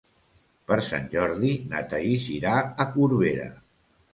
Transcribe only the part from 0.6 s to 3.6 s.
Per Sant Jordi na Thaís irà a Corbera.